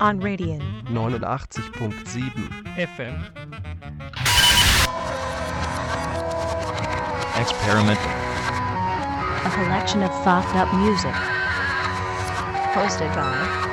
[0.00, 2.32] on Radian 89.7
[2.76, 3.16] FM.
[7.38, 8.10] Experimental.
[9.44, 11.14] a collection of fucked up music.
[12.72, 13.69] Hosted by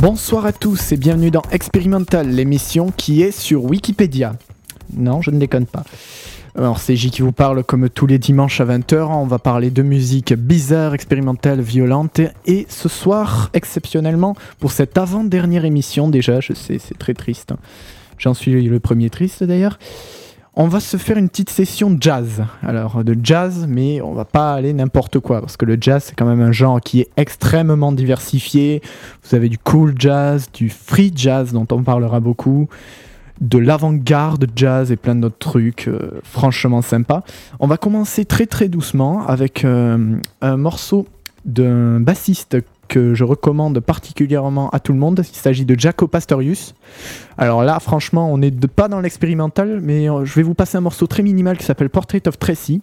[0.00, 4.36] Bonsoir à tous et bienvenue dans Experimental, l'émission qui est sur Wikipédia.
[4.92, 5.82] Non, je ne déconne pas.
[6.54, 9.08] Alors c'est J qui vous parle comme tous les dimanches à 20h.
[9.08, 12.20] On va parler de musique bizarre, expérimentale, violente.
[12.46, 17.54] Et ce soir, exceptionnellement, pour cette avant-dernière émission déjà, je sais, c'est très triste.
[18.18, 19.80] J'en suis le premier triste d'ailleurs.
[20.60, 22.42] On va se faire une petite session jazz.
[22.64, 26.16] Alors de jazz, mais on va pas aller n'importe quoi parce que le jazz c'est
[26.16, 28.82] quand même un genre qui est extrêmement diversifié.
[29.22, 32.68] Vous avez du cool jazz, du free jazz dont on parlera beaucoup,
[33.40, 37.22] de l'avant-garde jazz et plein d'autres trucs euh, franchement sympas.
[37.60, 41.06] On va commencer très très doucement avec euh, un morceau
[41.44, 42.56] d'un bassiste
[42.88, 45.22] que je recommande particulièrement à tout le monde.
[45.30, 46.74] Il s'agit de Jaco Pastorius.
[47.36, 50.80] Alors là, franchement, on n'est pas dans l'expérimental, mais euh, je vais vous passer un
[50.80, 52.80] morceau très minimal qui s'appelle Portrait of Tracy,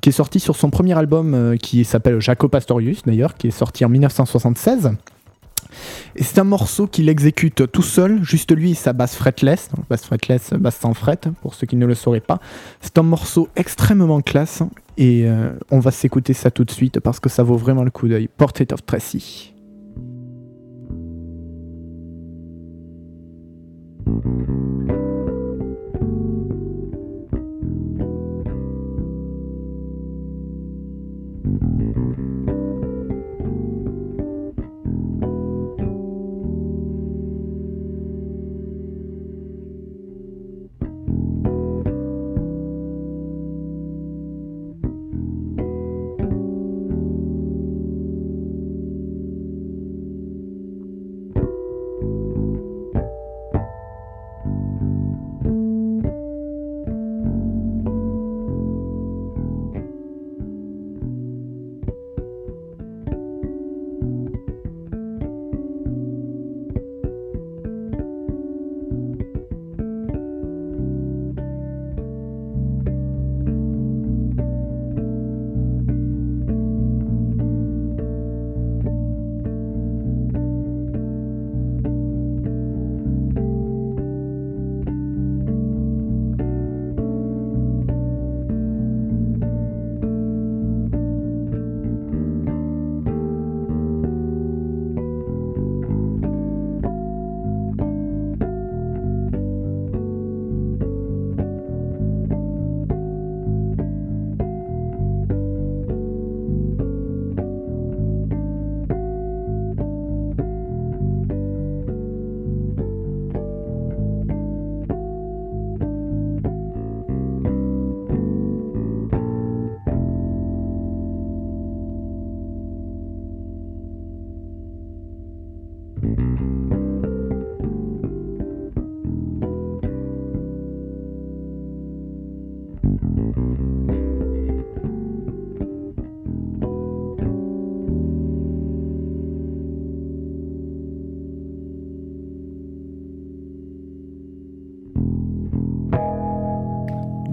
[0.00, 3.52] qui est sorti sur son premier album euh, qui s'appelle Jaco Pastorius d'ailleurs, qui est
[3.52, 4.92] sorti en 1976.
[6.16, 9.88] Et c'est un morceau qu'il exécute tout seul, juste lui et sa basse fretless, donc
[9.88, 12.38] basse fretless, basse sans fret, pour ceux qui ne le sauraient pas.
[12.80, 14.62] C'est un morceau extrêmement classe
[14.96, 17.90] et euh, on va s'écouter ça tout de suite parce que ça vaut vraiment le
[17.90, 18.28] coup d'œil.
[18.28, 19.53] Portrait of Tracy.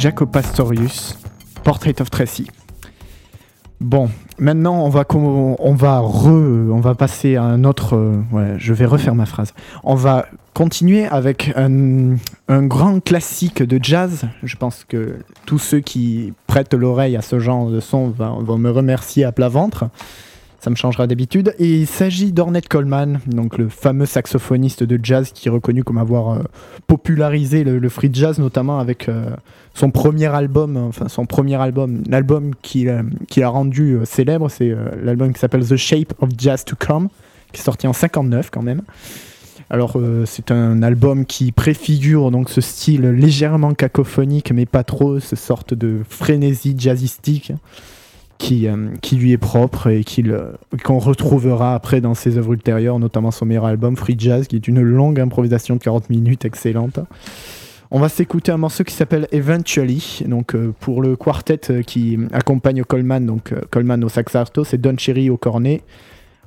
[0.01, 1.15] Jaco Pastorius,
[1.63, 2.47] Portrait of Tracy.
[3.79, 7.95] Bon, maintenant on va on va on va passer à un autre.
[7.95, 9.53] euh, ouais, je vais refaire ma phrase.
[9.83, 10.25] On va
[10.55, 12.17] continuer avec un,
[12.65, 14.23] grand classique de jazz.
[14.41, 18.71] Je pense que tous ceux qui prêtent l'oreille à ce genre de son vont me
[18.71, 19.85] remercier à plat ventre.
[20.61, 21.53] Ça me changera d'habitude.
[21.59, 25.97] Et il s'agit d'Ornette Coleman, donc le fameux saxophoniste de jazz qui est reconnu comme
[25.97, 26.43] avoir euh,
[26.87, 29.31] popularisé le, free jazz, notamment avec euh,
[29.73, 34.49] son premier album, enfin son premier album, l'album qu'il a, qu'il a rendu euh, célèbre,
[34.49, 37.09] c'est euh, l'album qui s'appelle The Shape of Jazz to Come,
[37.51, 38.81] qui est sorti en 59 quand même.
[39.69, 45.19] Alors euh, c'est un album qui préfigure donc ce style légèrement cacophonique, mais pas trop,
[45.19, 47.53] ce sorte de frénésie jazzistique
[48.41, 50.53] qui, euh, qui lui est propre et euh,
[50.83, 54.67] qu'on retrouvera après dans ses œuvres ultérieures, notamment son meilleur album Free Jazz, qui est
[54.67, 56.99] une longue improvisation de 40 minutes excellente.
[57.91, 62.83] On va s'écouter un morceau qui s'appelle Eventually, donc euh, pour le quartet qui accompagne
[62.83, 65.83] Coleman, donc Coleman au sax alto, c'est Don Cherry au cornet,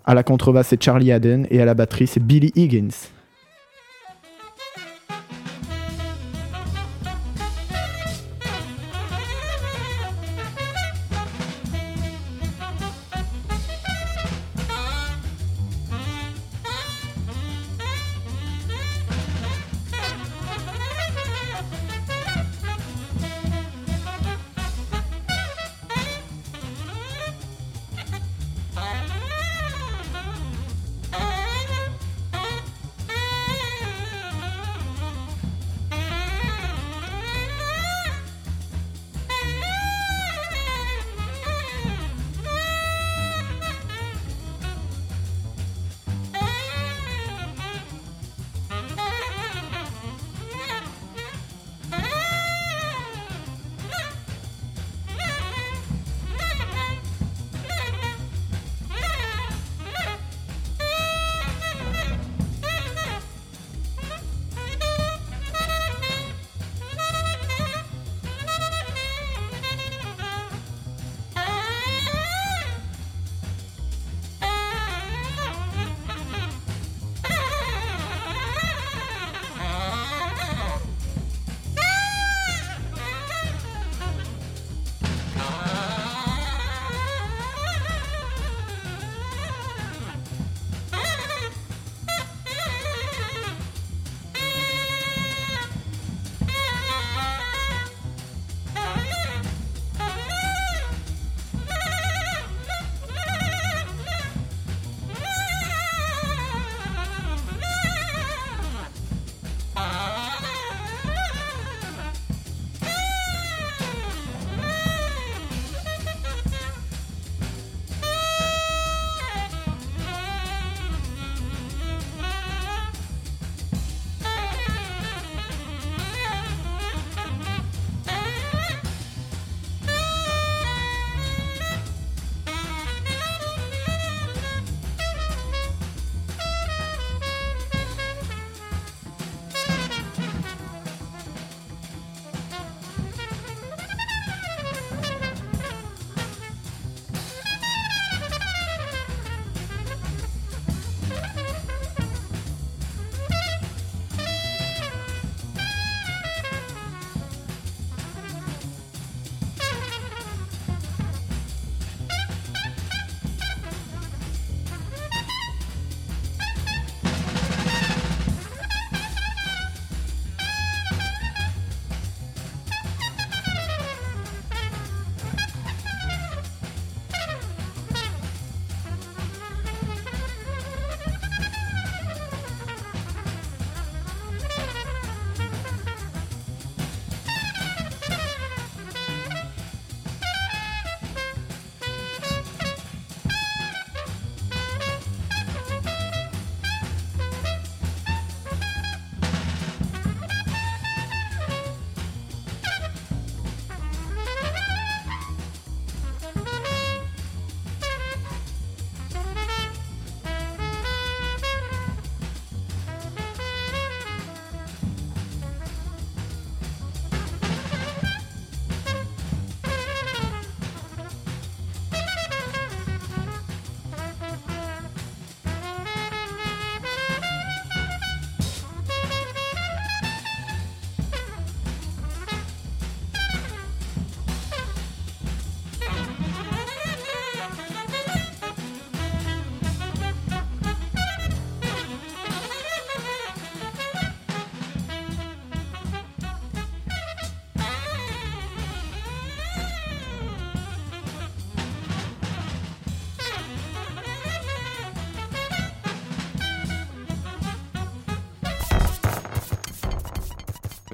[0.05, 3.14] à la contrebasse c'est Charlie Haden et à la batterie c'est Billy Higgins.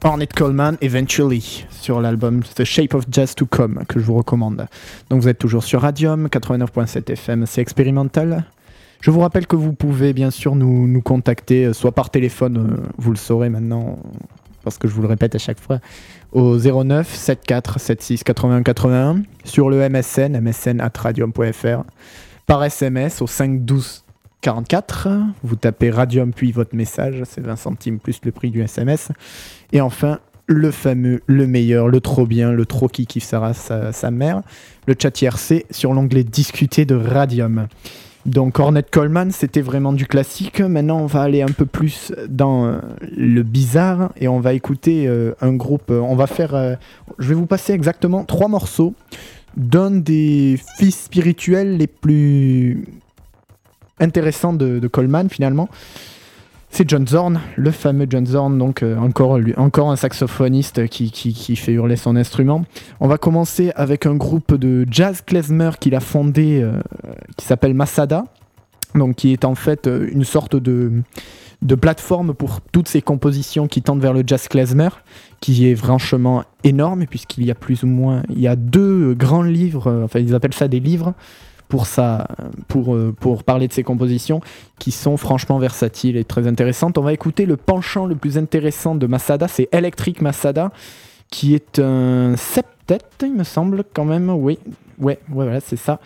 [0.03, 4.67] Ornette Coleman, Eventually, sur l'album The Shape of Jazz to Come, que je vous recommande.
[5.11, 8.45] Donc vous êtes toujours sur Radium, 89.7 FM, c'est expérimental.
[9.01, 12.57] Je vous rappelle que vous pouvez bien sûr nous, nous contacter, euh, soit par téléphone,
[12.57, 13.99] euh, vous le saurez maintenant,
[14.65, 15.81] parce que je vous le répète à chaque fois,
[16.33, 21.85] au 09 74 76 81 81, sur le MSN, msn at radium.fr,
[22.47, 24.05] par SMS au 5 12
[24.41, 25.09] 44,
[25.43, 29.11] vous tapez Radium puis votre message, c'est 20 centimes plus le prix du SMS.
[29.73, 33.93] Et enfin, le fameux, le meilleur, le trop bien, le trop qui kiffe sa, sa,
[33.93, 34.43] sa mère,
[34.87, 37.69] le chat IRC sur l'onglet Discuter de Radium.
[38.27, 40.61] Donc Ornette Coleman, c'était vraiment du classique.
[40.61, 42.79] Maintenant, on va aller un peu plus dans euh,
[43.17, 45.91] le bizarre et on va écouter euh, un groupe.
[45.91, 46.77] euh, on va faire.
[47.19, 48.95] je vais vous passer exactement trois morceaux
[49.57, 52.85] d'un des fils spirituels les plus
[54.01, 55.69] intéressants de, Coleman finalement.
[56.73, 61.57] C'est John Zorn, le fameux John Zorn, donc euh, encore, encore un saxophoniste qui, qui-
[61.57, 62.65] fait hurler son instrument.
[63.01, 66.81] On va commencer avec un groupe de jazz klezmer qu'il a fondé, euh,
[67.37, 68.25] qui s'appelle Masada,
[68.95, 70.93] donc qui est en fait euh, une sorte de,
[71.63, 74.91] de plateforme pour toutes ces compositions qui tendent vers le jazz klezmer,
[75.41, 79.43] qui est franchement énorme, puisqu'il y a plus ou moins, il y a deux grands
[79.43, 81.15] livres, enfin ils appellent ça des livres,
[81.71, 82.27] pour, ça,
[82.69, 84.41] pour, euh, pour parler de ces compositions
[84.79, 86.99] qui sont franchement versatiles et très intéressantes.
[86.99, 90.73] On va écouter le penchant le plus intéressant de Masada, c'est Electric Masada,
[91.31, 94.59] qui est un septet, il me semble quand même, oui,
[94.99, 96.01] ouais, ouais voilà, c'est ça,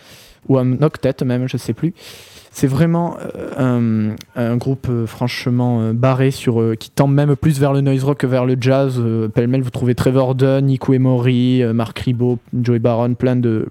[0.48, 1.94] ou un octet même, je sais plus.
[2.54, 3.16] C'est vraiment
[3.58, 8.04] euh, un, groupe euh, franchement euh, barré sur qui tend même plus vers le noise
[8.04, 9.02] rock que vers le jazz.
[9.34, 13.66] Pêle-mêle, vous trouvez Trevor Dunn, Nico Emory, Mark Ribot, Joey Baron, plein de,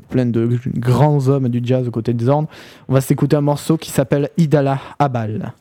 [0.75, 2.47] grands hommes du jazz aux côtés de Zorn.
[2.89, 5.53] On va s'écouter un morceau qui s'appelle Idala Abal.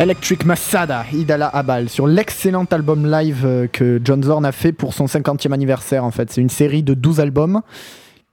[0.00, 4.94] Electric Masada, Idala Abal, sur l'excellent album live euh, que John Zorn a fait pour
[4.94, 6.32] son 50e anniversaire en fait.
[6.32, 7.60] C'est une série de 12 albums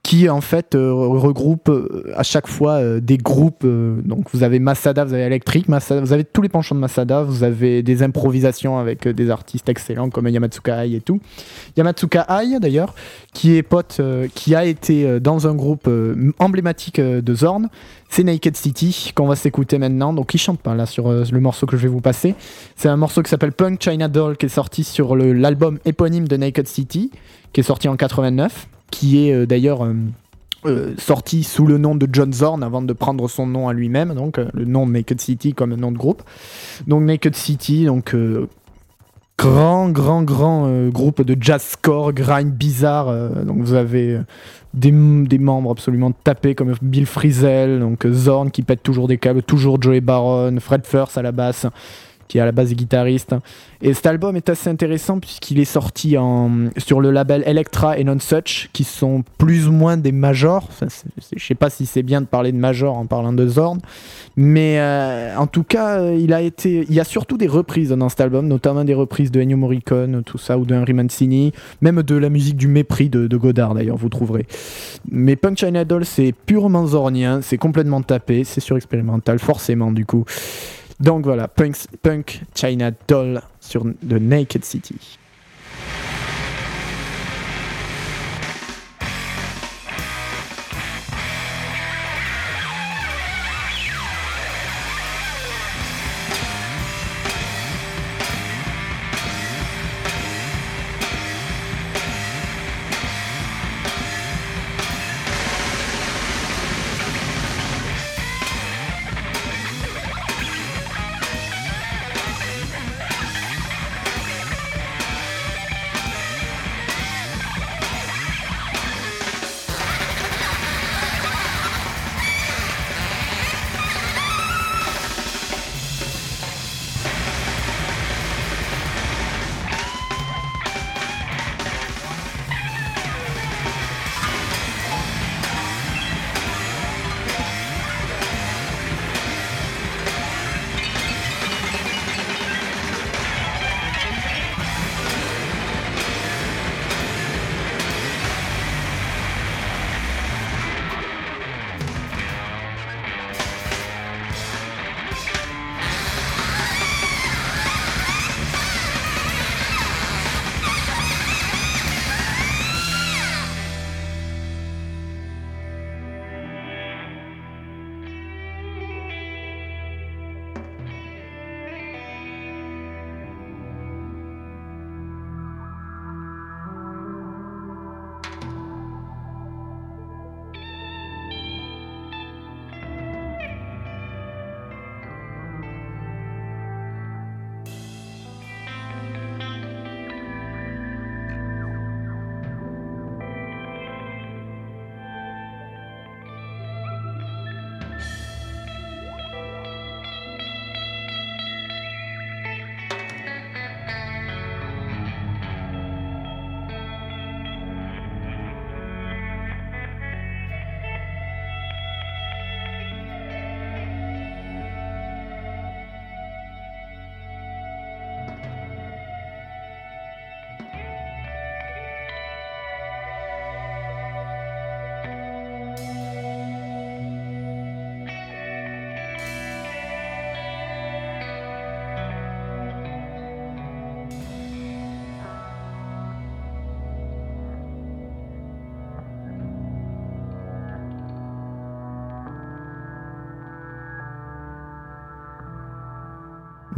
[0.02, 3.66] qui en fait euh, regroupe euh, à chaque fois euh, des groupes.
[3.66, 7.22] donc vous avez Masada, vous avez Electric, Masada, vous avez tous les penchants de Masada,
[7.22, 11.20] vous avez des improvisations avec des artistes excellents comme Yamatsuka Ai et tout.
[11.76, 12.94] Yamatsuka Ai d'ailleurs,
[13.34, 14.00] qui est pote,
[14.34, 15.90] qui a été dans un groupe
[16.38, 17.68] emblématique de Zorn,
[18.08, 20.12] c'est Naked City qu'on va s'écouter maintenant.
[20.12, 22.34] Donc il chante pas là sur le morceau que je vais vous passer.
[22.76, 26.36] C'est un morceau qui s'appelle Punk China Doll qui est sorti sur l'album éponyme de
[26.36, 27.10] Naked City,
[27.52, 29.94] qui est sorti en 89 qui est euh, d'ailleurs euh,
[30.66, 34.14] euh, sorti sous le nom de John Zorn avant de prendre son nom à lui-même,
[34.14, 36.22] donc le nom Naked City comme nom de groupe.
[36.86, 38.14] Donc Naked City, donc
[39.38, 43.44] grand, grand, grand groupe de jazzcore, grind bizarre.
[43.44, 44.18] donc vous avez
[44.74, 49.44] des, des, membres absolument tapés comme Bill Frisell, donc Zorn qui pète toujours des câbles,
[49.44, 51.66] toujours Joey Baron, Fred Firth à la basse
[52.28, 53.34] qui est à la base guitariste.
[53.80, 58.04] Et cet album est assez intéressant puisqu'il est sorti en, sur le label Electra et
[58.04, 60.68] Non Such, qui sont plus ou moins des majors.
[60.68, 60.86] Enfin,
[61.36, 63.80] je sais pas si c'est bien de parler de majors en parlant de Zorn,
[64.36, 68.08] mais euh, en tout cas, il a été, il y a surtout des reprises dans
[68.08, 72.02] cet album, notamment des reprises de Ennio Morricone, tout ça, ou de Henry Mancini, même
[72.02, 74.46] de la musique du mépris de, Godard d'ailleurs, vous trouverez.
[75.10, 80.24] Mais Punk China Doll, c'est purement zornien, c'est complètement tapé, c'est sur-expérimental, forcément du coup.
[81.00, 85.18] Donc voilà, Punk, Punk China Doll sur The Naked City.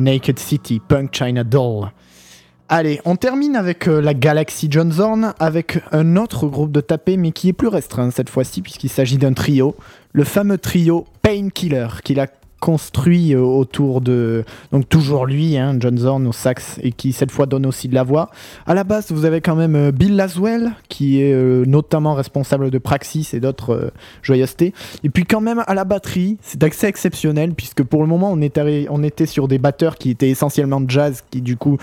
[0.01, 1.91] Naked City, Punk China Doll.
[2.69, 7.17] Allez, on termine avec euh, la Galaxy John Zorn, avec un autre groupe de tapés,
[7.17, 9.75] mais qui est plus restreint cette fois-ci, puisqu'il s'agit d'un trio,
[10.13, 12.29] le fameux trio Painkiller, qu'il a
[12.61, 17.31] construit euh, autour de donc toujours lui hein, John Zorn au sax et qui cette
[17.31, 18.31] fois donne aussi de la voix.
[18.67, 22.71] À la base vous avez quand même euh, Bill Laswell qui est euh, notamment responsable
[22.71, 23.93] de Praxis et d'autres
[24.23, 24.75] joyeusetés.
[25.03, 28.41] Et puis quand même à la batterie c'est assez exceptionnel puisque pour le moment on,
[28.41, 28.59] est
[28.91, 31.79] on était sur des batteurs qui étaient essentiellement jazz qui du coup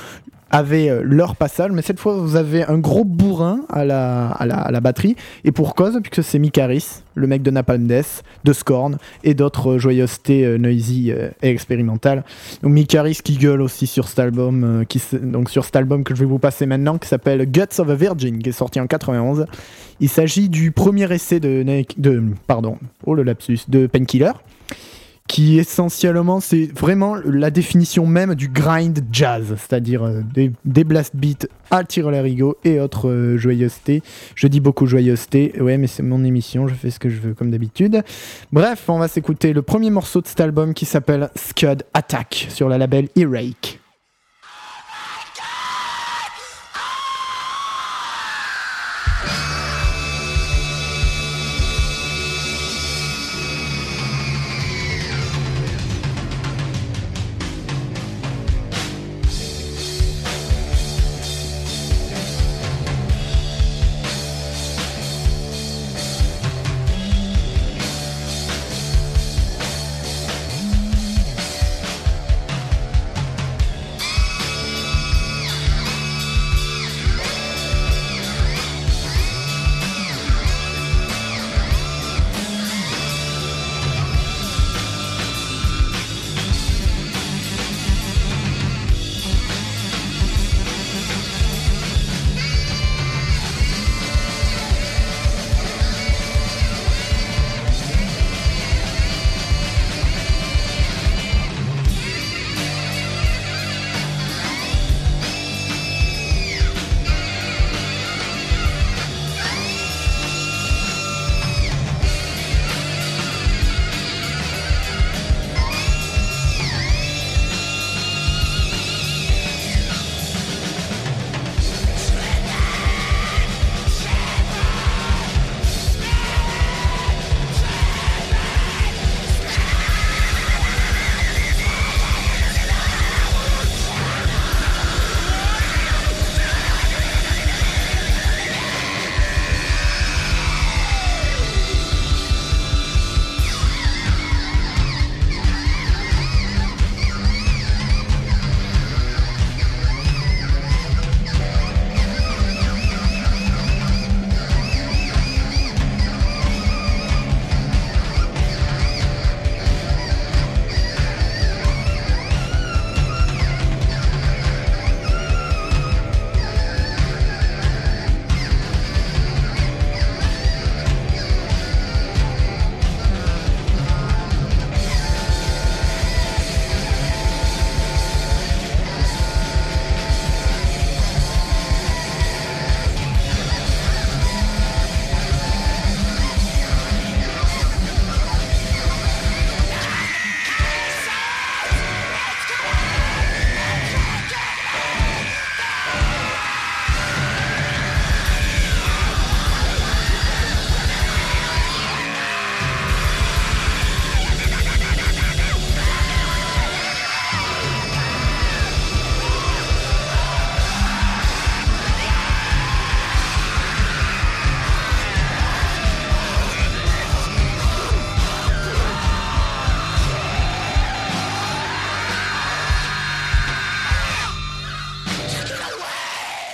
[0.52, 4.72] avaient euh, leur passage, mais cette fois vous avez un gros bourrin à la, à
[4.72, 8.98] la, batterie, et pour cause, puisque c'est Mikaris, le mec de Napalm Death, de Scorn,
[9.24, 12.24] et d'autres euh, joyeusetés euh, noisy et expérimentales.
[12.64, 16.20] Donc Mikaris qui gueule aussi sur cet album, qui, donc sur cet album que je
[16.20, 19.46] vais vous passer maintenant, qui s'appelle Guts of a Virgin, qui est sorti en 91.
[20.00, 21.66] Il s'agit du premier essai de,
[21.98, 24.32] de pardon, oh le lapsus, de Painkiller
[25.28, 31.16] qui essentiellement c'est vraiment la définition même du grind jazz, c'est-à-dire euh, des, des blast
[31.16, 32.08] beats à tirer
[32.64, 34.02] et autres euh, joyeusetés.
[34.36, 37.34] Je dis beaucoup joyeuseté, ouais mais c'est mon émission, je fais ce que je veux
[37.34, 38.02] comme d'habitude.
[38.52, 42.70] Bref, on va s'écouter le premier morceau de cet album qui s'appelle Scud Attack sur
[42.70, 43.80] la label E-Rake.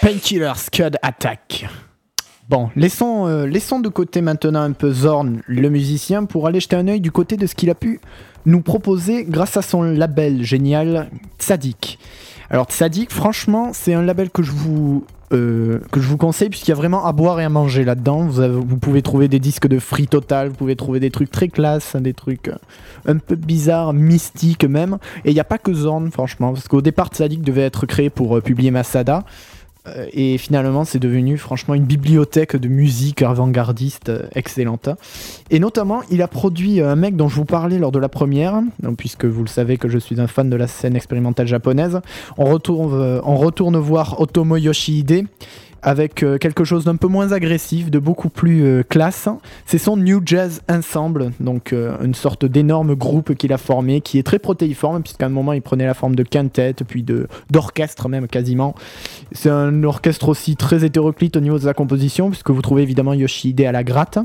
[0.04, 1.66] Painkiller Scud Attack.
[2.50, 6.76] Bon, laissons, euh, laissons de côté maintenant un peu Zorn, le musicien, pour aller jeter
[6.76, 8.02] un œil du côté de ce qu'il a pu
[8.46, 12.00] nous proposer grâce à son label génial Tzadik.
[12.50, 15.80] Alors Tzadik, franchement, c'est un label que je vous, euh,
[16.20, 18.26] conseille puisqu'il y a vraiment à boire et à manger là-dedans.
[18.26, 21.48] Vous, vous pouvez trouver des disques de free total, vous pouvez trouver des trucs très
[21.48, 22.58] classe, hein, des trucs euh,
[23.06, 24.98] un peu bizarres, mystiques même.
[25.24, 28.10] Et il n'y a pas que Zorn, franchement, parce qu'au départ Tzadik devait être créé
[28.10, 29.24] pour publier Masada.
[29.88, 34.90] Euh, et finalement, c'est devenu franchement une bibliothèque de musique avant-gardiste euh, excellente.
[35.50, 38.10] Et notamment, il a produit euh, un mec dont je vous parlais lors de la
[38.10, 38.62] première,
[38.98, 42.00] puisque vous le savez que je suis un fan de la scène expérimentale japonaise.
[42.38, 45.28] On retourne, on retourne voir Otomo Yoshihide
[45.84, 49.28] avec euh, quelque chose d'un peu moins agressif, de beaucoup plus euh, classe.
[49.66, 54.18] C'est son New Jazz Ensemble, donc euh, une sorte d'énorme groupe qu'il a formé, qui
[54.18, 58.10] est très protéiforme, puisqu'à un moment il prenait la forme de quintet, puis de d'orchestre
[58.10, 58.76] même quasiment.
[59.34, 63.14] C'est un orchestre aussi très hétéroclite au niveau de sa composition, puisque vous trouvez évidemment
[63.14, 64.20] Yoshihide à la gratte.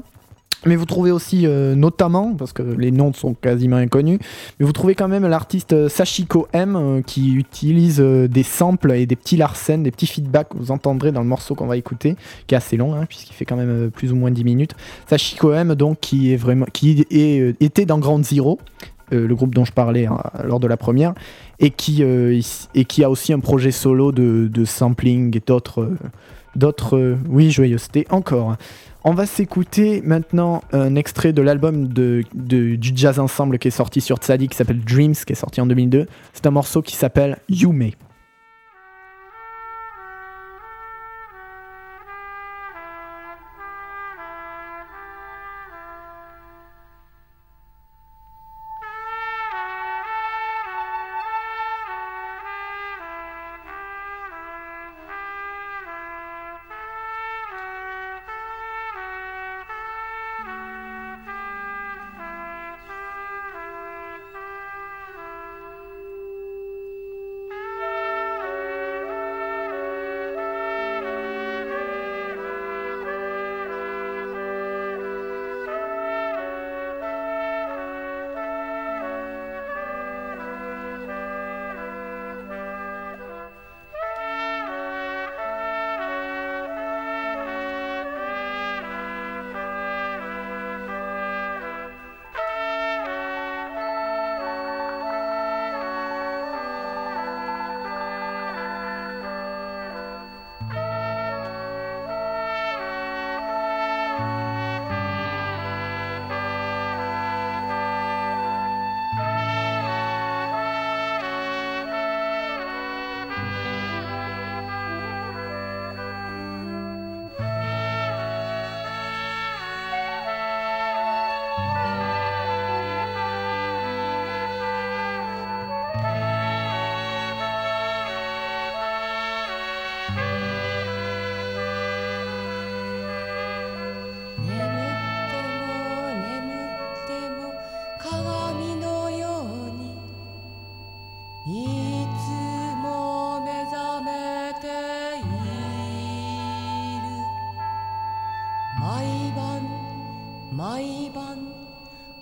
[0.67, 4.19] Mais vous trouvez aussi, euh, notamment, parce que les noms sont quasiment inconnus,
[4.59, 9.07] mais vous trouvez quand même l'artiste euh, Sachiko M euh, qui utilise des samples et
[9.07, 12.17] des petits larcènes, des petits feedbacks que vous entendrez dans le morceau qu'on va écouter,
[12.47, 14.75] qui est assez long, hein, puisqu'il fait quand même plus ou moins 10 minutes.
[15.09, 18.59] Sachiko M, donc, qui, est vraiment, qui était dans Ground Zero,
[19.11, 21.15] le groupe dont je parlais hein, lors de la première,
[21.61, 25.91] et qui, et qui a aussi un projet solo de, de sampling et d'autres.
[26.57, 28.57] d'autres oui, joyeuseté encore.
[29.05, 34.01] On va s'écouter maintenant un extrait de l'album de, du jazz ensemble qui est sorti
[34.01, 36.07] sur Tzadi qui s'appelle Dreams, qui est sorti en 2002.
[36.33, 37.79] C'est un morceau qui s'appelle Yume.
[37.79, 38.08] 眠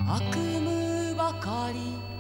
[0.09, 2.16] 悪夢ばかり。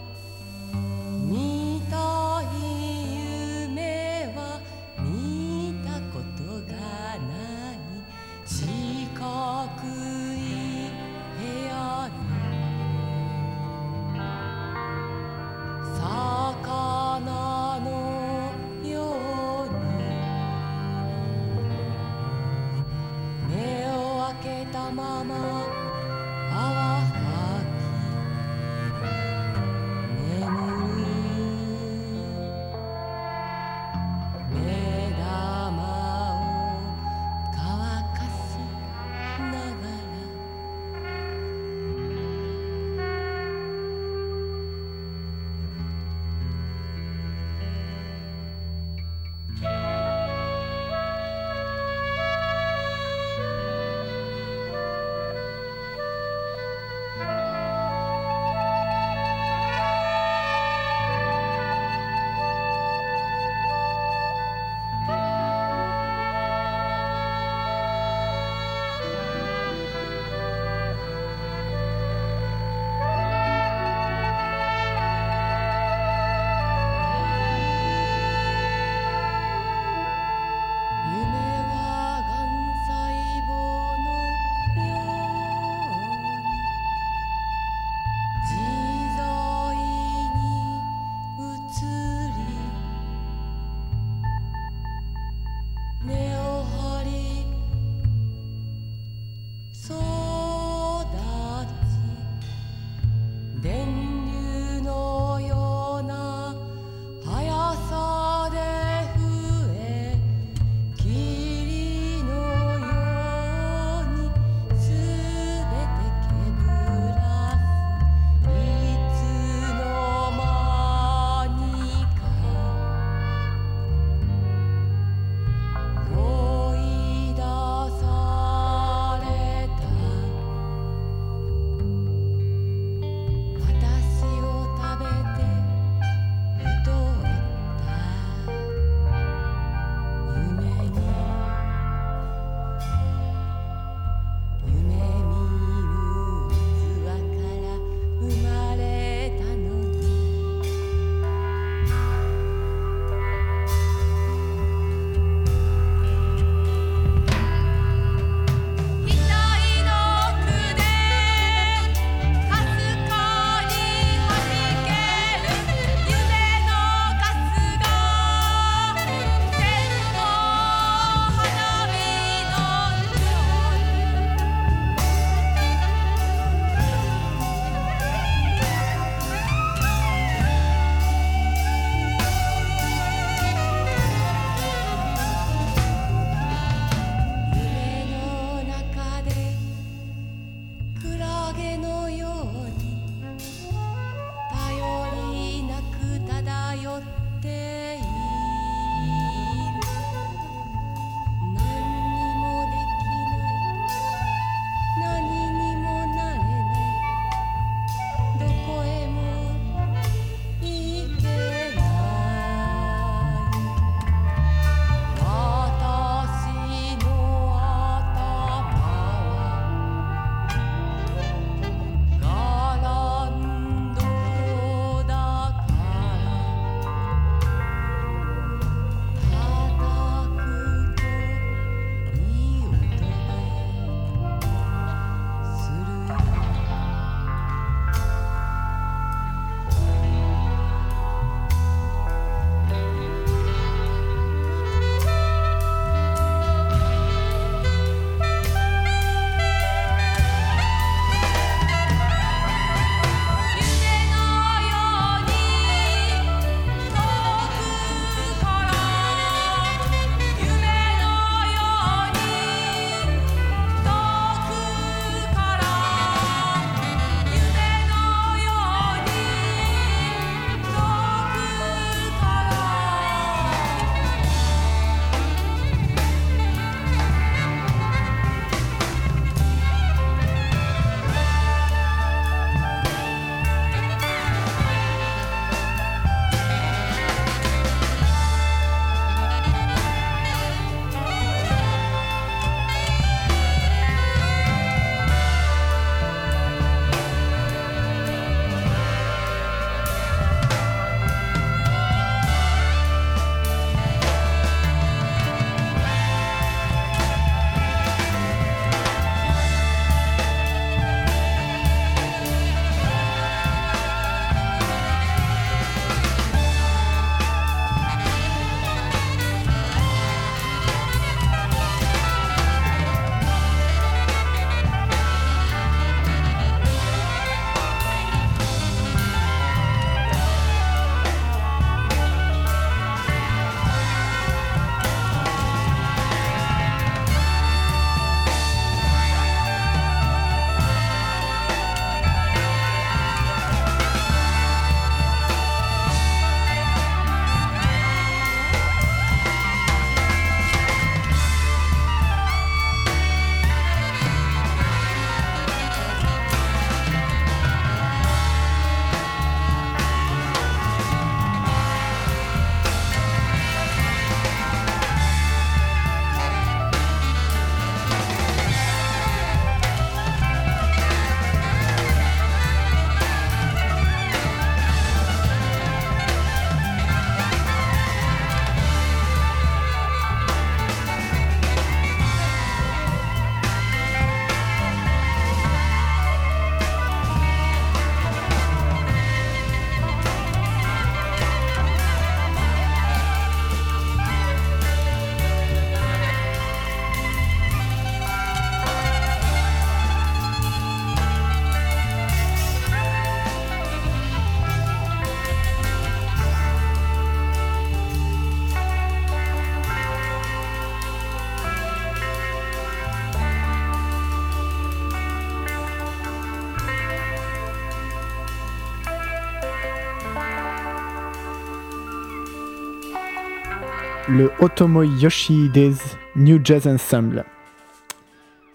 [424.08, 427.24] Le Otomo Yoshihide's New Jazz Ensemble.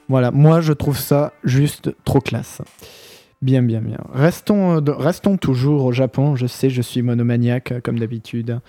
[0.07, 2.61] Voilà, moi je trouve ça juste trop classe.
[3.41, 3.97] Bien, bien, bien.
[4.13, 6.35] Restons, euh, restons toujours au Japon.
[6.35, 8.59] Je sais, je suis monomaniaque euh, comme d'habitude.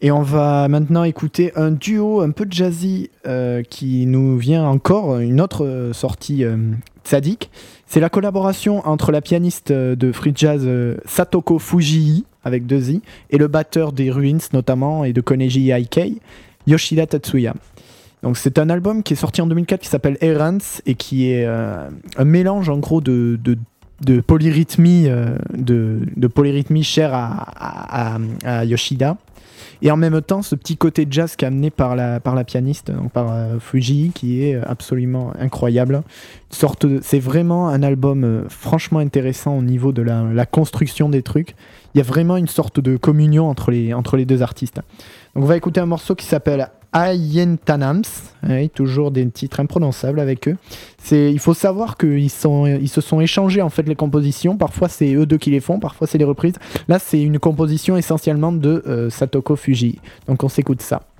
[0.00, 5.18] Et on va maintenant écouter un duo un peu jazzy euh, qui nous vient encore,
[5.18, 6.56] une autre sortie euh,
[7.04, 7.50] Tzadik.
[7.86, 10.68] C'est la collaboration entre la pianiste de free jazz
[11.04, 16.16] Satoko Fujii, avec deux i, et le batteur des Ruins notamment, et de Koneji Aikei,
[16.66, 17.54] Yoshida Tatsuya.
[18.24, 21.44] Donc c'est un album qui est sorti en 2004 qui s'appelle Errance et qui est
[21.46, 23.56] euh, un mélange en gros de, de,
[24.00, 25.36] de polyrythmie, euh,
[26.82, 29.16] chère à Yoshida.
[29.82, 32.44] Et en même temps, ce petit côté jazz qui est amené par la, par la
[32.44, 36.02] pianiste, donc par euh, Fuji, qui est absolument incroyable.
[36.50, 41.54] C'est vraiment un album euh, franchement intéressant au niveau de la, la construction des trucs.
[41.94, 44.80] Il y a vraiment une sorte de communion entre les, entre les deux artistes.
[45.34, 48.02] Donc on va écouter un morceau qui s'appelle Ayentanams,
[48.48, 50.56] Oui, toujours des titres imprononçables avec eux.
[51.10, 54.56] Il faut savoir qu'ils se sont échangés en fait les compositions.
[54.56, 56.54] Parfois c'est eux deux qui les font, parfois c'est les reprises.
[56.88, 59.98] Là c'est une composition essentiellement de euh, Satoko Fuji.
[60.26, 61.17] Donc on s'écoute ça.「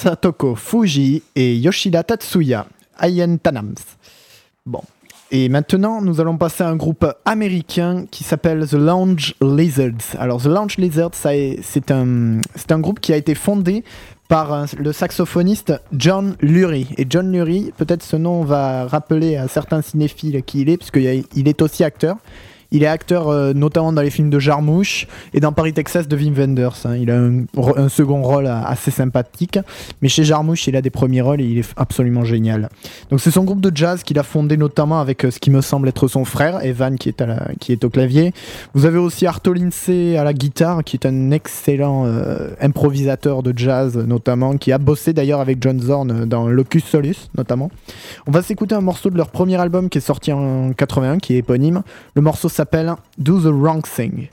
[0.00, 2.66] Satoko Fuji et Yoshida Tatsuya,
[2.98, 3.74] Ayen Tanams.
[4.64, 4.80] Bon.
[5.30, 10.16] Et maintenant, nous allons passer à un groupe américain qui s'appelle The Lounge Lizards.
[10.18, 12.38] Alors, The Lounge Lizards, c'est un,
[12.70, 13.84] un groupe qui a été fondé
[14.28, 16.88] par euh, le saxophoniste John Lurie.
[16.96, 21.24] Et John Lurie, peut-être ce nom va rappeler à certains cinéphiles qui il est, puisqu'il
[21.36, 22.16] il est aussi acteur.
[22.72, 26.16] Il est acteur euh, notamment dans les films de Jarmouche et dans Paris, Texas de
[26.16, 26.76] Wim Wenders.
[26.84, 26.96] hein.
[26.96, 29.58] Il a un, second rôle assez sympathique.
[30.02, 32.68] Mais chez Jarmouche, il a des premiers rôles et il est absolument génial.
[33.10, 35.60] Donc c'est son groupe de jazz qu'il a fondé notamment avec euh, ce qui me
[35.60, 37.22] semble être son frère, Evan, qui est,
[37.58, 38.32] qui est au clavier.
[38.74, 43.52] Vous avez aussi Arto Lindsay à la guitare, qui est un excellent euh, improvisateur de
[43.56, 47.70] jazz notamment, qui a bossé d'ailleurs avec John Zorn dans Locus Solus notamment.
[48.26, 51.34] On va s'écouter un morceau de leur premier album qui est sorti en 81, qui
[51.34, 51.82] est éponyme.
[52.14, 54.28] Le morceau s'appelle Do the Wrong Thing.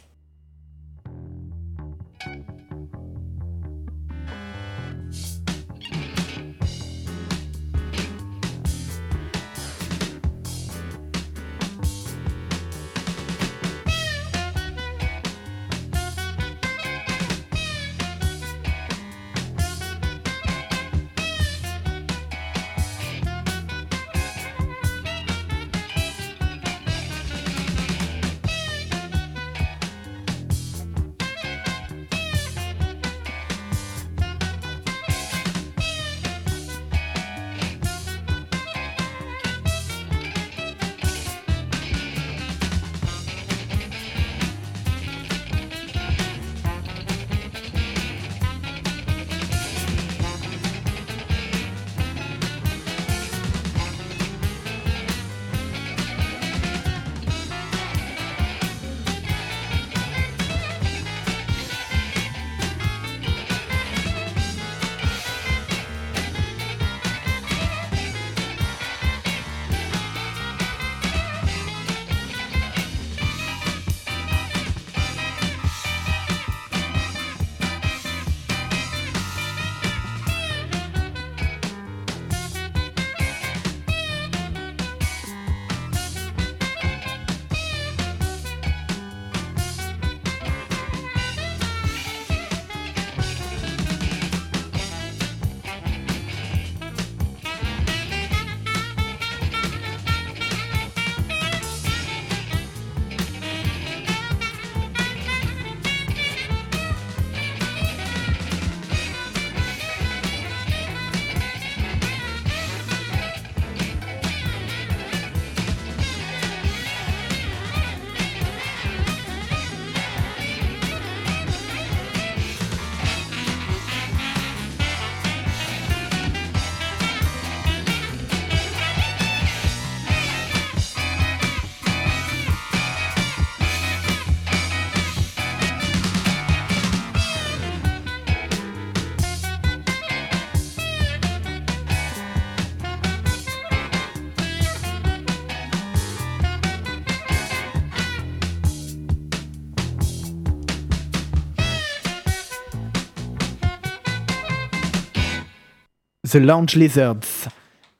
[156.29, 157.47] The Lounge Lizards,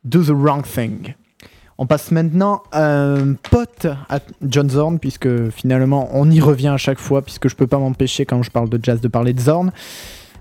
[0.03, 1.13] Do the Wrong Thing.
[1.77, 6.77] On passe maintenant à un pote à John Zorn, puisque finalement on y revient à
[6.77, 9.39] chaque fois, puisque je peux pas m'empêcher quand je parle de jazz de parler de
[9.39, 9.71] Zorn.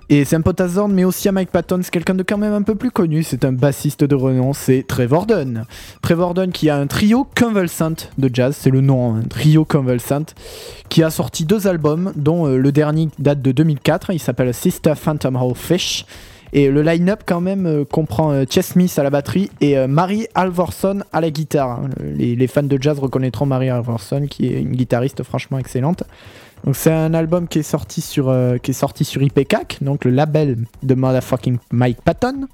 [0.09, 2.39] Et c'est un pote à Zorn, mais aussi à Mike Patton, c'est quelqu'un de quand
[2.39, 5.65] même un peu plus connu, c'est un bassiste de renom, c'est Trevor Dunn.
[6.01, 10.35] Trevor Dunn qui a un trio convalescent de jazz, c'est le nom, un trio convalescent,
[10.89, 14.95] qui a sorti deux albums, dont euh, le dernier date de 2004, il s'appelle Sister
[14.97, 16.05] Phantom Hole Fish.
[16.57, 19.87] Et le line-up quand même euh, comprend euh, Chess Smith à la batterie et euh,
[19.87, 21.83] Mary Alvorson à la guitare.
[22.01, 26.05] Les, fans de jazz reconnaîtront Mary Alvorson qui est une guitariste franchement excellente.
[26.65, 30.11] Donc c'est un album qui est sorti sur qui est sorti sur IPCAC, donc le
[30.11, 32.49] label de motherfucking Mike Patton.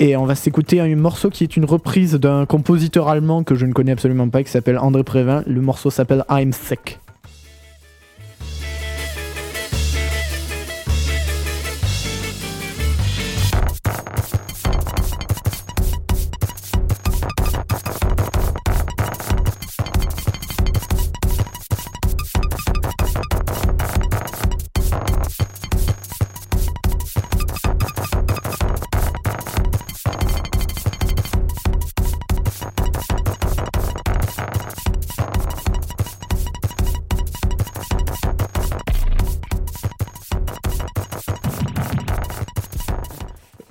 [0.00, 3.66] Et on va s'écouter un morceau qui est une reprise d'un compositeur allemand que je
[3.66, 5.44] ne connais absolument pas qui s'appelle André Prévin.
[5.46, 6.98] Le morceau s'appelle I'm Sick.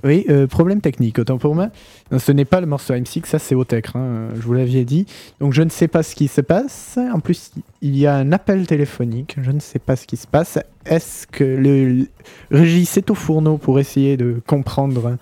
[0.05, 1.69] Oui, euh, problème technique, autant pour moi.
[2.15, 5.07] Ce n'est pas le morceau M6, ça c'est Otecre, hein, je vous l'aviez dit.
[5.39, 6.99] Donc je ne sais pas ce qui se passe.
[7.11, 7.51] En plus,
[7.81, 10.59] il y a un appel téléphonique, je ne sais pas ce qui se passe.
[10.85, 12.05] Est-ce que le
[12.51, 15.17] Régis est au fourneau pour essayer de comprendre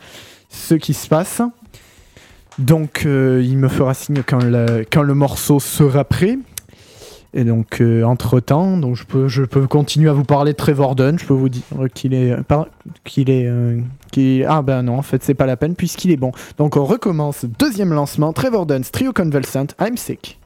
[0.49, 1.41] ce qui se passe?
[2.59, 4.41] Donc euh, il me fera signe quand
[5.01, 6.37] le morceau sera prêt.
[7.35, 10.95] Et donc, euh, entre-temps, donc je peux, je peux continuer à vous parler de Trevor
[10.95, 11.17] Dunn.
[11.17, 11.63] Je peux vous dire
[11.93, 12.35] qu'il est...
[12.43, 12.67] par-
[13.05, 13.79] qu'il est, euh,
[14.47, 16.31] ah ben non, en fait, c'est pas la peine puisqu'il est bon.
[16.59, 17.45] Donc, on recommence.
[17.57, 18.33] Deuxième lancement.
[18.33, 19.67] Trevor Dunn's Trio Convalescent.
[19.81, 20.39] I'm sick.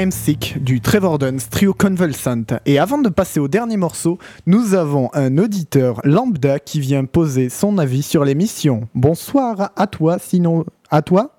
[0.00, 2.56] I'm Sick du Trevor Dunn's Trio Convalescent.
[2.64, 7.50] Et avant de passer au dernier morceau, nous avons un auditeur lambda qui vient poser
[7.50, 8.88] son avis sur l'émission.
[8.94, 11.32] Bonsoir à toi, sinon à toi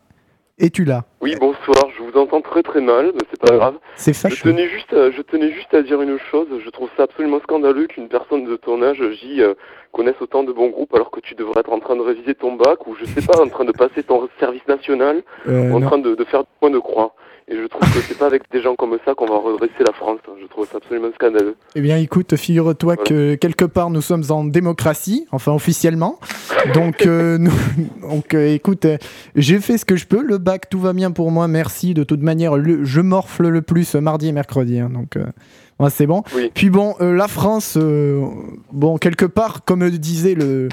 [0.59, 1.05] Es-tu là?
[1.22, 3.76] Oui, bonsoir, je vous entends très très mal, mais c'est pas grave.
[3.95, 4.51] C'est Je fâcheux.
[4.51, 7.88] tenais, juste à, je tenais juste à dire une chose, je trouve ça absolument scandaleux
[7.88, 9.55] qu'une personne de ton âge, J, euh,
[9.91, 12.53] connaisse autant de bons groupes alors que tu devrais être en train de réviser ton
[12.57, 15.88] bac ou je sais pas, en train de passer ton service national, Euh, en non.
[15.88, 17.16] train de, de faire du point de croix.
[17.52, 19.91] Et je trouve que c'est pas avec des gens comme ça qu'on va redresser la
[19.91, 20.20] France.
[20.41, 21.56] Je trouve ça absolument scandaleux.
[21.76, 23.10] Eh bien, écoute, figure-toi Voilà.
[23.10, 26.18] que quelque part nous sommes en démocratie, enfin officiellement.
[26.74, 27.52] Donc, euh, nous-
[28.10, 28.97] donc euh, écoute, euh,
[29.36, 30.22] j'ai fait ce que je peux.
[30.24, 31.93] Le bac, tout va bien pour moi, merci.
[31.93, 34.80] De toute manière, le- je morfle le plus mardi et mercredi.
[34.80, 35.18] hein, donc,
[35.80, 36.24] ouais, c'est bon.
[36.36, 36.52] Oui.
[36.54, 37.78] Puis bon, la France,
[38.72, 40.70] bon, quelque part, comme disait le,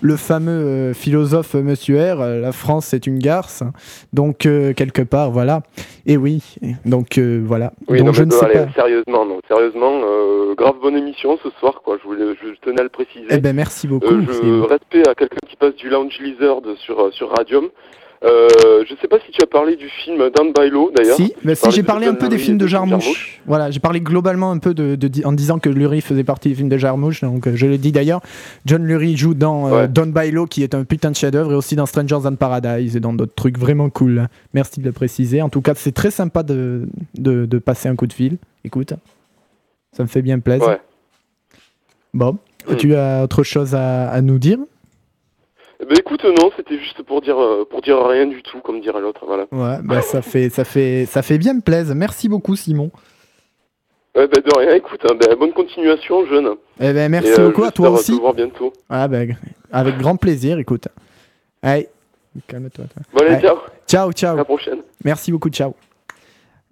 [0.00, 3.62] le fameux euh, philosophe euh, Monsieur R, euh, la France, c'est une garce.
[4.12, 5.62] Donc, euh, quelque part, voilà.
[6.06, 6.42] Et oui,
[6.84, 7.72] donc euh, voilà.
[7.88, 8.72] Oui, donc, non, je ne sais allez, pas.
[8.74, 11.96] sérieusement, non, sérieusement, euh, grave bonne émission ce soir, quoi.
[12.02, 13.26] Je, voulais, je tenais à le préciser.
[13.30, 14.20] Eh ben, merci beaucoup.
[14.20, 17.68] Je respect à quelqu'un qui passe du Lounge Lizard sur, sur Radium.
[18.24, 18.48] Euh,
[18.88, 21.14] je sais pas si tu as parlé du film Down by Law d'ailleurs.
[21.16, 23.04] Si, bah j'ai parlé un peu des films de Jarmouche.
[23.04, 23.40] Jarmusch.
[23.46, 26.48] Voilà, j'ai parlé globalement un peu de, de- di- en disant que Lurie faisait partie
[26.48, 27.20] des films de Jarmouche.
[27.20, 28.20] Donc euh, je l'ai dit d'ailleurs.
[28.66, 29.88] John Lurie joue dans euh, Ouais.
[29.88, 33.00] Don Bailo qui est un putain de chef-d'œuvre et aussi dans Strangers and Paradise et
[33.00, 34.26] dans d'autres trucs vraiment cool.
[34.52, 35.40] Merci de le préciser.
[35.40, 38.38] En tout cas, c'est très sympa de, de, de passer un coup de fil.
[38.64, 38.94] Écoute,
[39.96, 40.66] ça me fait bien plaisir.
[40.66, 40.80] Ouais.
[42.14, 42.36] Bon,
[42.68, 42.76] Mm.
[42.76, 44.58] tu as autre chose à, à nous dire?
[45.80, 48.80] Eh Ben écoute, non, c'était juste pour dire, euh, pour dire rien du tout, comme
[48.80, 49.44] dirait l'autre, voilà.
[49.52, 51.92] Ouais, bah ça fait, ça fait, ça fait bien me plaise.
[51.94, 52.90] Merci beaucoup, Simon.
[54.16, 56.48] Eh ben de rien, écoute, hein, ben, bonne continuation, jeune.
[56.80, 58.16] Eh ben, merci Et, euh, beaucoup à toi aussi.
[58.16, 58.72] te voir bientôt.
[58.88, 59.36] Ah ben,
[59.70, 60.88] avec grand plaisir, écoute.
[61.62, 61.88] Allez,
[62.48, 62.84] calme-toi.
[62.92, 63.02] toi.
[63.12, 63.40] Bon, allez,
[63.86, 64.80] ciao, Ciao, à la prochaine.
[65.04, 65.74] Merci beaucoup, ciao.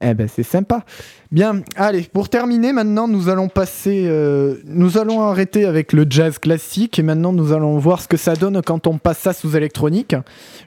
[0.02, 0.84] Eh ben, c'est sympa.
[1.32, 4.04] Bien, allez, pour terminer, maintenant, nous allons passer.
[4.06, 8.18] euh, nous allons arrêter avec le jazz classique et maintenant, nous allons voir ce que
[8.18, 10.14] ça donne quand on passe ça sous électronique.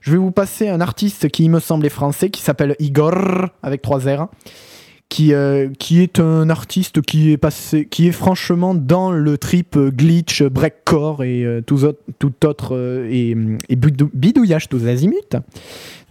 [0.01, 3.83] Je vais vous passer un artiste qui, me semble, est français, qui s'appelle Igor, avec
[3.83, 4.29] trois R,
[5.09, 9.75] qui, euh, qui est un artiste qui est, passé, qui est franchement dans le trip
[9.75, 12.75] euh, glitch, breakcore et euh, tout, autre, tout autre.
[12.75, 13.31] euh, et,
[13.69, 15.15] et bidou- bidouillage tous azimuts.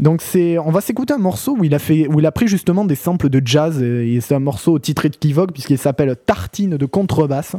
[0.01, 2.49] Donc c'est, on va s'écouter un morceau où il a fait, où il a pris
[2.49, 6.76] justement des samples de jazz et c'est un morceau au titre équivoque puisqu'il s'appelle Tartine
[6.76, 7.55] de contrebasse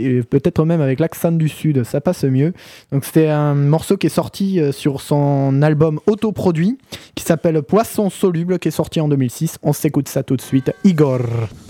[0.00, 2.52] et peut-être même avec l'accent du sud, ça passe mieux.
[2.92, 6.78] Donc c'était un morceau qui est sorti euh, sur son album autoproduit
[7.14, 9.58] qui s'appelle Poisson soluble qui est sorti en 2006.
[9.62, 10.72] On s'écoute ça tout de suite.
[10.84, 11.69] Igor.「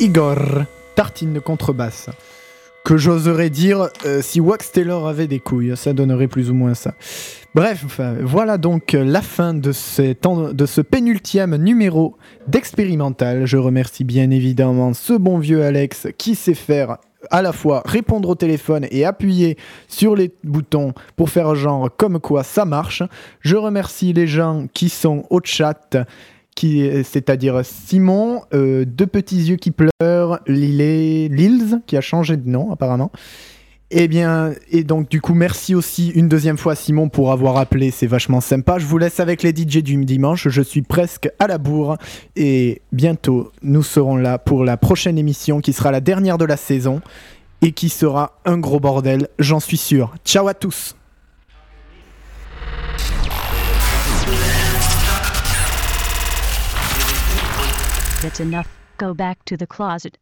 [0.00, 0.38] Igor,
[0.94, 2.08] tartine de contrebasse.
[2.84, 6.74] Que j'oserais dire, euh, si Wax Taylor avait des couilles, ça donnerait plus ou moins
[6.74, 6.94] ça.
[7.54, 9.72] Bref, voilà donc la fin de,
[10.52, 13.46] de ce pénultième numéro d'expérimental.
[13.46, 16.98] Je remercie bien évidemment ce bon vieux Alex qui sait faire
[17.32, 19.56] à la fois répondre au téléphone et appuyer
[19.88, 23.02] sur les boutons pour faire genre comme quoi ça marche.
[23.40, 25.96] Je remercie les gens qui sont au chat,
[26.60, 32.72] c'est-à-dire Simon, euh, deux petits yeux qui pleurent, Lilé, Lils, qui a changé de nom
[32.72, 33.10] apparemment.
[33.90, 37.90] Et bien, et donc du coup, merci aussi une deuxième fois Simon pour avoir appelé,
[37.90, 38.78] c'est vachement sympa.
[38.78, 41.96] Je vous laisse avec les DJ du dimanche, je suis presque à la bourre
[42.36, 46.58] et bientôt nous serons là pour la prochaine émission qui sera la dernière de la
[46.58, 47.00] saison
[47.62, 50.14] et qui sera un gros bordel, j'en suis sûr.
[50.22, 50.97] Ciao à tous
[58.20, 58.68] That's enough.
[58.96, 60.18] Go back to the closet.